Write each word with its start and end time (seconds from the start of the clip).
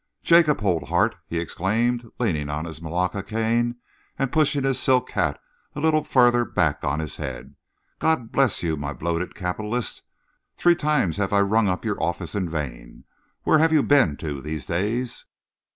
"Jacob, 0.23 0.63
old 0.63 0.87
heart!" 0.87 1.15
he 1.27 1.37
exclaimed, 1.37 2.09
leaning 2.17 2.49
on 2.49 2.65
his 2.65 2.81
malacca 2.81 3.21
cane 3.21 3.75
and 4.17 4.31
pushing 4.31 4.63
his 4.63 4.79
silk 4.79 5.11
hat 5.11 5.39
a 5.75 5.79
little 5.79 6.03
farther 6.03 6.43
back 6.43 6.83
on 6.83 6.99
his 6.99 7.17
head. 7.17 7.53
"God 7.99 8.31
bless 8.31 8.63
you, 8.63 8.75
my 8.75 8.93
bloated 8.93 9.35
capitalist! 9.35 10.01
Three 10.57 10.73
times 10.75 11.17
have 11.17 11.31
I 11.31 11.41
rung 11.41 11.67
up 11.69 11.85
your 11.85 12.01
office 12.01 12.33
in 12.33 12.49
vain. 12.49 13.03
Where 13.43 13.59
have 13.59 13.71
you 13.71 13.83
been 13.83 14.17
to, 14.17 14.41
these 14.41 14.65
days?" 14.65 15.25